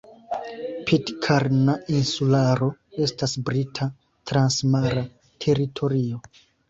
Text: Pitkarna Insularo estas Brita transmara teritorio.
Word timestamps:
Pitkarna 0.91 1.75
Insularo 1.97 2.69
estas 3.09 3.37
Brita 3.51 3.89
transmara 4.33 5.05
teritorio. 5.47 6.23